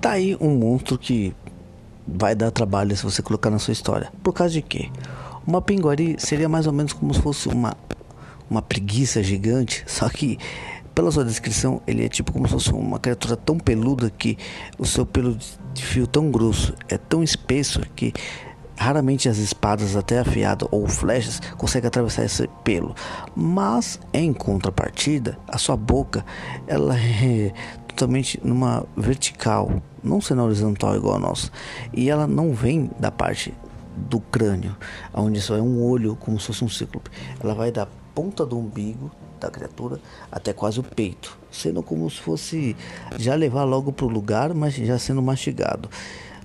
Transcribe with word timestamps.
Tá 0.00 0.12
aí 0.12 0.34
um 0.40 0.56
monstro 0.56 0.96
que 0.96 1.34
vai 2.08 2.34
dar 2.34 2.50
trabalho 2.50 2.96
se 2.96 3.02
você 3.02 3.20
colocar 3.20 3.50
na 3.50 3.58
sua 3.58 3.72
história. 3.72 4.10
Por 4.22 4.32
causa 4.32 4.54
de 4.54 4.62
quê? 4.62 4.90
Uma 5.46 5.60
pinguari 5.60 6.16
seria 6.18 6.48
mais 6.48 6.66
ou 6.66 6.72
menos 6.72 6.94
como 6.94 7.12
se 7.12 7.20
fosse 7.20 7.48
uma, 7.48 7.76
uma 8.48 8.62
preguiça 8.62 9.22
gigante, 9.22 9.84
só 9.86 10.08
que 10.08 10.38
pela 10.94 11.10
sua 11.10 11.24
descrição, 11.24 11.82
ele 11.86 12.04
é 12.04 12.08
tipo 12.08 12.32
como 12.32 12.46
se 12.46 12.52
fosse 12.54 12.72
uma 12.72 12.98
criatura 12.98 13.36
tão 13.36 13.58
peluda 13.58 14.10
que 14.10 14.38
o 14.78 14.86
seu 14.86 15.04
pelo 15.04 15.36
de 15.72 15.84
fio 15.84 16.06
tão 16.06 16.30
grosso 16.30 16.74
é 16.88 16.98
tão 16.98 17.22
espesso 17.22 17.80
que 17.94 18.12
raramente 18.80 19.28
as 19.28 19.36
espadas 19.36 19.94
até 19.94 20.18
afiadas 20.18 20.66
ou 20.70 20.88
flechas 20.88 21.38
conseguem 21.58 21.88
atravessar 21.88 22.24
esse 22.24 22.48
pelo. 22.64 22.94
Mas 23.36 24.00
em 24.12 24.32
contrapartida, 24.32 25.38
a 25.46 25.58
sua 25.58 25.76
boca 25.76 26.24
ela 26.66 26.96
é 26.98 27.52
totalmente 27.92 28.40
numa 28.42 28.84
vertical, 28.96 29.82
não 30.02 30.20
sendo 30.20 30.42
horizontal 30.42 30.96
igual 30.96 31.16
a 31.16 31.18
nossa. 31.18 31.50
E 31.92 32.10
ela 32.10 32.26
não 32.26 32.52
vem 32.52 32.90
da 32.98 33.10
parte 33.10 33.54
do 33.96 34.20
crânio, 34.20 34.76
onde 35.12 35.40
só 35.40 35.56
é 35.56 35.62
um 35.62 35.82
olho, 35.82 36.16
como 36.16 36.38
se 36.38 36.46
fosse 36.46 36.64
um 36.64 36.68
cíclope. 36.68 37.10
Ela 37.42 37.54
vai 37.54 37.70
da 37.70 37.86
ponta 38.14 38.46
do 38.46 38.58
umbigo 38.58 39.10
da 39.38 39.50
criatura 39.50 40.00
até 40.30 40.52
quase 40.52 40.78
o 40.80 40.82
peito, 40.82 41.38
sendo 41.50 41.82
como 41.82 42.08
se 42.10 42.20
fosse 42.20 42.76
já 43.18 43.34
levar 43.34 43.64
logo 43.64 43.92
para 43.92 44.06
o 44.06 44.08
lugar, 44.08 44.54
mas 44.54 44.74
já 44.74 44.98
sendo 44.98 45.22
mastigado. 45.22 45.88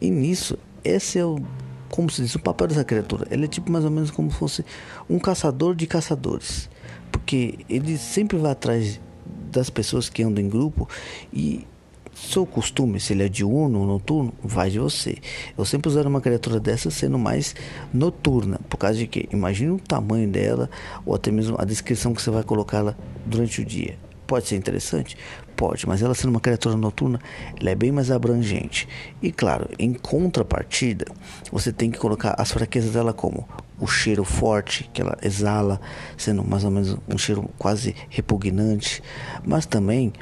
E 0.00 0.10
nisso, 0.10 0.58
esse 0.84 1.18
é 1.18 1.24
o 1.24 1.40
como 1.88 2.10
se 2.10 2.22
diz, 2.22 2.34
o 2.34 2.40
papel 2.40 2.66
dessa 2.66 2.84
criatura. 2.84 3.26
Ele 3.30 3.44
é 3.44 3.48
tipo 3.48 3.70
mais 3.70 3.84
ou 3.84 3.90
menos 3.90 4.10
como 4.10 4.30
se 4.30 4.36
fosse 4.36 4.64
um 5.08 5.18
caçador 5.18 5.74
de 5.74 5.86
caçadores. 5.86 6.68
Porque 7.10 7.58
ele 7.68 7.96
sempre 7.96 8.36
vai 8.36 8.52
atrás 8.52 9.00
das 9.56 9.70
pessoas 9.70 10.08
que 10.08 10.22
andam 10.22 10.44
em 10.44 10.48
grupo 10.48 10.88
e 11.32 11.66
seu 12.14 12.46
costume, 12.46 12.98
se 12.98 13.12
ele 13.12 13.24
é 13.24 13.28
diurno 13.28 13.80
ou 13.80 13.86
noturno, 13.86 14.32
vai 14.42 14.70
de 14.70 14.78
você. 14.78 15.18
Eu 15.56 15.66
sempre 15.66 15.88
usaria 15.88 16.08
uma 16.08 16.20
criatura 16.20 16.58
dessa 16.58 16.90
sendo 16.90 17.18
mais 17.18 17.54
noturna, 17.92 18.58
por 18.70 18.78
causa 18.78 18.96
de 18.98 19.06
que 19.06 19.28
imagine 19.32 19.72
o 19.72 19.78
tamanho 19.78 20.28
dela 20.28 20.70
ou 21.04 21.14
até 21.14 21.30
mesmo 21.30 21.56
a 21.58 21.64
descrição 21.64 22.14
que 22.14 22.22
você 22.22 22.30
vai 22.30 22.42
colocá-la 22.42 22.96
durante 23.26 23.60
o 23.60 23.64
dia. 23.64 23.98
Pode 24.26 24.48
ser 24.48 24.56
interessante? 24.56 25.16
Pode, 25.56 25.88
mas 25.88 26.02
ela 26.02 26.14
sendo 26.14 26.30
uma 26.30 26.40
criatura 26.40 26.76
noturna, 26.76 27.18
ela 27.58 27.70
é 27.70 27.74
bem 27.74 27.90
mais 27.90 28.10
abrangente. 28.10 28.86
E 29.22 29.32
claro, 29.32 29.68
em 29.78 29.94
contrapartida, 29.94 31.06
você 31.50 31.72
tem 31.72 31.90
que 31.90 31.98
colocar 31.98 32.34
as 32.38 32.52
fraquezas 32.52 32.92
dela 32.92 33.14
como 33.14 33.48
o 33.80 33.86
cheiro 33.86 34.22
forte 34.22 34.88
que 34.92 35.00
ela 35.00 35.16
exala, 35.22 35.80
sendo 36.16 36.44
mais 36.44 36.62
ou 36.62 36.70
menos 36.70 36.96
um 37.08 37.16
cheiro 37.16 37.48
quase 37.58 37.96
repugnante, 38.10 39.02
mas 39.46 39.64
também 39.64 40.12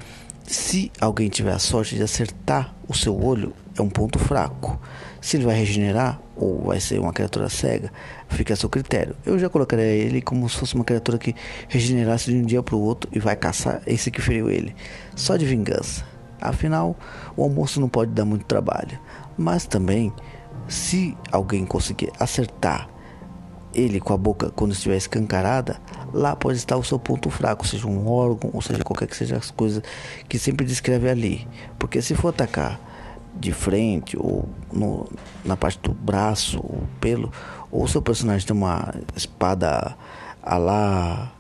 se 0.47 0.93
alguém 1.01 1.29
tiver 1.29 1.53
a 1.53 1.59
sorte 1.59 1.97
de 1.97 2.03
acertar 2.03 2.75
o 2.87 2.95
seu 2.95 3.21
olho, 3.21 3.53
é 3.77 3.83
um 3.83 3.89
ponto 3.89 4.19
fraco. 4.19 4.81
Se 5.21 5.37
ele 5.37 5.45
vai 5.45 5.57
regenerar 5.57 6.21
ou 6.37 6.65
vai 6.65 6.81
ser 6.81 6.99
uma 6.99 7.13
criatura 7.13 7.49
cega, 7.49 7.93
fica 8.29 8.55
a 8.55 8.57
seu 8.57 8.69
critério. 8.69 9.17
Eu 9.25 9.39
já 9.39 9.49
colocaria 9.49 9.85
ele 9.85 10.21
como 10.21 10.49
se 10.49 10.57
fosse 10.57 10.75
uma 10.75 10.85
criatura 10.85 11.19
que 11.19 11.35
regenerasse 11.69 12.31
de 12.31 12.37
um 12.37 12.43
dia 12.43 12.63
para 12.63 12.77
o 12.77 12.81
outro 12.81 13.09
e 13.13 13.19
vai 13.19 13.37
caçar 13.37 13.83
esse 13.87 14.11
que 14.11 14.21
feriu 14.21 14.51
ele, 14.51 14.75
só 15.17 15.37
de 15.37 15.47
vingança. 15.47 16.05
Afinal, 16.41 16.97
o 17.37 17.43
almoço 17.43 17.81
não 17.81 17.89
pode 17.89 18.11
dar 18.11 18.25
muito 18.25 18.45
trabalho, 18.45 18.99
mas 19.37 19.67
também, 19.67 20.13
se 20.69 21.17
alguém 21.33 21.65
conseguir 21.65 22.13
acertar 22.21 22.89
ele 23.75 23.99
com 23.99 24.13
a 24.13 24.17
boca 24.17 24.51
quando 24.51 24.73
estiver 24.73 24.97
escancarada, 24.97 25.81
lá 26.13 26.37
pode 26.37 26.59
estar 26.59 26.77
o 26.77 26.85
seu 26.85 26.99
ponto 26.99 27.31
fraco, 27.31 27.67
seja 27.67 27.87
um 27.87 28.09
órgão, 28.09 28.51
ou 28.53 28.63
seja 28.63 28.85
qualquer 28.85 29.09
que 29.09 29.17
seja 29.17 29.37
as 29.37 29.51
coisas 29.51 29.83
que 30.29 30.39
sempre 30.39 30.65
descreve 30.65 31.09
ali. 31.09 31.49
Porque 31.79 32.01
se 32.01 32.15
for 32.15 32.29
atacar 32.29 32.79
de 33.39 33.53
frente 33.53 34.17
ou 34.17 34.49
no, 34.73 35.09
na 35.45 35.57
parte 35.57 35.79
do 35.81 35.93
braço, 35.93 36.59
ou 36.59 36.83
pelo, 37.01 37.33
ou 37.71 37.87
seu 37.89 38.01
personagem 38.01 38.47
tem 38.47 38.57
uma 38.57 38.95
espada 39.17 39.97
a 40.43 40.57
lá 40.57 41.33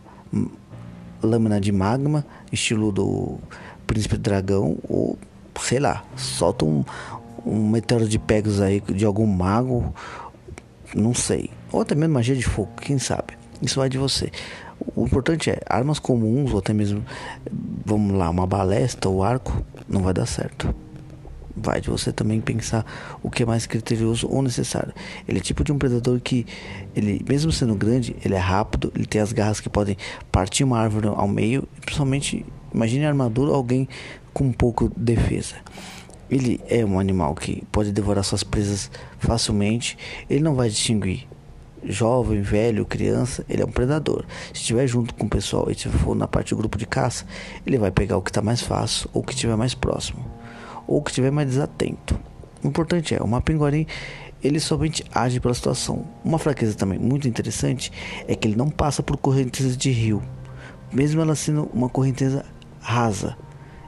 lâmina 1.22 1.60
de 1.60 1.72
magma, 1.72 2.24
estilo 2.52 2.90
do 2.90 3.38
príncipe 3.86 4.16
dragão, 4.16 4.76
ou 4.88 5.18
sei 5.60 5.78
lá, 5.78 6.04
solta 6.16 6.64
um, 6.64 6.84
um 7.46 7.68
meteoro 7.68 8.08
de 8.08 8.18
Pegasus 8.18 8.60
aí 8.60 8.80
de 8.80 9.04
algum 9.04 9.26
mago, 9.26 9.94
não 10.94 11.14
sei, 11.14 11.50
ou 11.72 11.80
até 11.80 11.94
mesmo 11.94 12.14
magia 12.14 12.34
de 12.34 12.42
fogo, 12.42 12.72
quem 12.80 12.98
sabe. 12.98 13.34
Isso 13.62 13.78
vai 13.78 13.88
de 13.88 13.96
você. 13.96 14.30
O 14.94 15.06
importante 15.06 15.50
é 15.50 15.60
armas 15.68 15.98
comuns 15.98 16.52
ou 16.52 16.58
até 16.58 16.74
mesmo, 16.74 17.04
vamos 17.86 18.16
lá, 18.16 18.28
uma 18.28 18.46
balesta 18.46 19.08
ou 19.08 19.22
arco, 19.22 19.64
não 19.88 20.02
vai 20.02 20.12
dar 20.12 20.26
certo 20.26 20.74
vai 21.64 21.80
de 21.80 21.88
você 21.88 22.12
também 22.12 22.40
pensar 22.40 22.84
o 23.22 23.30
que 23.30 23.42
é 23.42 23.46
mais 23.46 23.66
criterioso 23.66 24.28
ou 24.30 24.42
necessário. 24.42 24.92
Ele 25.26 25.38
é 25.38 25.40
tipo 25.40 25.64
de 25.64 25.72
um 25.72 25.78
predador 25.78 26.20
que, 26.20 26.46
ele 26.94 27.24
mesmo 27.26 27.50
sendo 27.50 27.74
grande, 27.74 28.14
ele 28.24 28.34
é 28.34 28.38
rápido, 28.38 28.92
ele 28.94 29.06
tem 29.06 29.20
as 29.20 29.32
garras 29.32 29.60
que 29.60 29.68
podem 29.68 29.96
partir 30.30 30.62
uma 30.62 30.78
árvore 30.78 31.08
ao 31.08 31.26
meio, 31.26 31.66
principalmente, 31.80 32.44
imagine 32.72 33.06
a 33.06 33.08
armadura 33.08 33.52
alguém 33.52 33.88
com 34.32 34.44
um 34.44 34.52
pouco 34.52 34.90
de 34.90 35.14
defesa. 35.14 35.56
Ele 36.30 36.60
é 36.68 36.84
um 36.84 36.98
animal 36.98 37.34
que 37.34 37.64
pode 37.72 37.92
devorar 37.92 38.24
suas 38.24 38.44
presas 38.44 38.90
facilmente, 39.18 39.96
ele 40.28 40.42
não 40.42 40.54
vai 40.54 40.68
distinguir 40.68 41.26
jovem, 41.86 42.40
velho, 42.40 42.86
criança, 42.86 43.44
ele 43.46 43.62
é 43.62 43.64
um 43.64 43.70
predador. 43.70 44.24
Se 44.54 44.60
estiver 44.60 44.86
junto 44.86 45.14
com 45.14 45.26
o 45.26 45.28
pessoal 45.28 45.70
e 45.70 45.74
for 45.74 46.16
na 46.16 46.26
parte 46.26 46.50
do 46.50 46.56
grupo 46.56 46.78
de 46.78 46.86
caça, 46.86 47.26
ele 47.66 47.76
vai 47.76 47.90
pegar 47.90 48.16
o 48.16 48.22
que 48.22 48.30
está 48.30 48.40
mais 48.40 48.62
fácil 48.62 49.08
ou 49.12 49.20
o 49.20 49.24
que 49.24 49.34
estiver 49.34 49.54
mais 49.54 49.74
próximo 49.74 50.24
ou 50.86 51.02
que 51.02 51.10
estiver 51.10 51.30
mais 51.30 51.48
desatento. 51.48 52.18
O 52.62 52.68
importante 52.68 53.14
é, 53.14 53.22
o 53.22 53.26
Mapinguari 53.26 53.86
ele 54.42 54.60
somente 54.60 55.02
age 55.14 55.40
pela 55.40 55.54
situação. 55.54 56.04
Uma 56.22 56.38
fraqueza 56.38 56.76
também 56.76 56.98
muito 56.98 57.26
interessante 57.26 57.90
é 58.28 58.34
que 58.34 58.46
ele 58.46 58.56
não 58.56 58.68
passa 58.68 59.02
por 59.02 59.16
correntezas 59.16 59.76
de 59.76 59.90
rio, 59.90 60.22
mesmo 60.92 61.22
ela 61.22 61.34
sendo 61.34 61.68
uma 61.72 61.88
correnteza 61.88 62.44
rasa. 62.80 63.36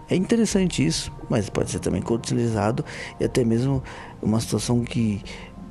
É 0.08 0.16
interessante 0.16 0.84
isso, 0.84 1.12
mas 1.28 1.50
pode 1.50 1.70
ser 1.70 1.80
também 1.80 2.02
utilizado 2.08 2.84
e 3.20 3.24
até 3.24 3.44
mesmo 3.44 3.82
uma 4.22 4.40
situação 4.40 4.82
que 4.82 5.22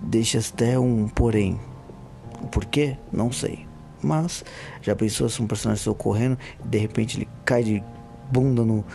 deixa 0.02 0.40
até 0.40 0.78
um 0.78 1.08
porém. 1.08 1.60
O 2.42 2.48
porquê? 2.48 2.98
Não 3.12 3.32
sei. 3.32 3.66
Mas 4.04 4.44
já 4.82 4.96
pensou 4.96 5.28
se 5.30 5.42
um 5.42 5.48
personagem 5.48 5.82
está 5.82 5.94
correndo 5.94 6.38
e 6.64 6.68
de 6.68 6.78
repente 6.78 7.18
ele 7.18 7.28
cai 7.44 7.64
de 7.64 7.84
bunda 8.30 8.64
no, 8.64 8.86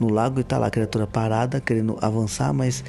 no 0.00 0.08
lago 0.08 0.40
e 0.40 0.44
tá 0.44 0.58
lá 0.58 0.66
a 0.66 0.70
criatura 0.70 1.06
parada, 1.06 1.60
querendo 1.60 1.98
avançar, 2.00 2.52
mas 2.52 2.84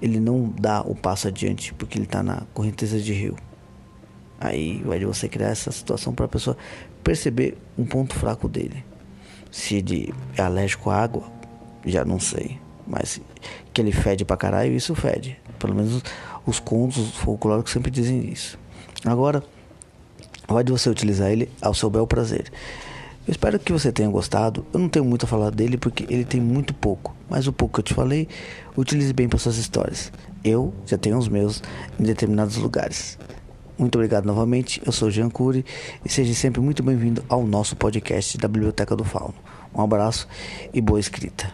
ele 0.00 0.18
não 0.18 0.52
dá 0.58 0.80
o 0.82 0.94
passo 0.94 1.28
adiante 1.28 1.72
porque 1.74 1.98
ele 1.98 2.06
tá 2.06 2.22
na 2.22 2.42
correnteza 2.52 2.98
de 2.98 3.12
rio. 3.12 3.36
Aí 4.40 4.82
vai 4.84 4.98
de 4.98 5.04
você 5.04 5.28
criar 5.28 5.48
essa 5.48 5.70
situação 5.70 6.12
para 6.12 6.24
a 6.24 6.28
pessoa 6.28 6.56
perceber 7.04 7.56
um 7.78 7.84
ponto 7.84 8.14
fraco 8.14 8.48
dele. 8.48 8.84
Se 9.50 9.76
ele 9.76 10.12
é 10.36 10.42
alérgico 10.42 10.90
à 10.90 10.96
água, 10.96 11.22
já 11.86 12.04
não 12.04 12.18
sei. 12.18 12.58
Mas 12.86 13.20
que 13.72 13.80
ele 13.80 13.92
fede 13.92 14.24
pra 14.24 14.36
caralho, 14.36 14.72
isso 14.72 14.94
fede. 14.94 15.38
Pelo 15.58 15.74
menos 15.74 16.02
os 16.44 16.58
contos 16.58 17.10
folclóricos 17.18 17.72
sempre 17.72 17.90
dizem 17.90 18.28
isso. 18.28 18.58
Agora, 19.04 19.44
vai 20.48 20.64
de 20.64 20.72
você 20.72 20.90
utilizar 20.90 21.30
ele 21.30 21.48
ao 21.60 21.74
seu 21.74 21.88
bel 21.88 22.06
prazer. 22.06 22.50
Eu 23.26 23.30
espero 23.30 23.56
que 23.58 23.72
você 23.72 23.92
tenha 23.92 24.08
gostado. 24.08 24.66
Eu 24.72 24.80
não 24.80 24.88
tenho 24.88 25.04
muito 25.04 25.24
a 25.24 25.28
falar 25.28 25.50
dele 25.50 25.76
porque 25.76 26.04
ele 26.08 26.24
tem 26.24 26.40
muito 26.40 26.74
pouco, 26.74 27.14
mas 27.30 27.46
o 27.46 27.52
pouco 27.52 27.74
que 27.74 27.80
eu 27.80 27.84
te 27.84 27.94
falei, 27.94 28.28
utilize 28.76 29.12
bem 29.12 29.28
para 29.28 29.38
suas 29.38 29.58
histórias. 29.58 30.12
Eu 30.42 30.74
já 30.86 30.98
tenho 30.98 31.16
os 31.16 31.28
meus 31.28 31.62
em 32.00 32.02
determinados 32.02 32.56
lugares. 32.56 33.16
Muito 33.78 33.94
obrigado 33.94 34.26
novamente. 34.26 34.82
Eu 34.84 34.90
sou 34.90 35.08
Jean 35.08 35.30
Cury 35.30 35.64
e 36.04 36.08
seja 36.08 36.34
sempre 36.34 36.60
muito 36.60 36.82
bem-vindo 36.82 37.24
ao 37.28 37.46
nosso 37.46 37.76
podcast 37.76 38.36
da 38.38 38.48
Biblioteca 38.48 38.96
do 38.96 39.04
Fauno. 39.04 39.34
Um 39.72 39.80
abraço 39.80 40.26
e 40.74 40.80
boa 40.80 40.98
escrita. 40.98 41.52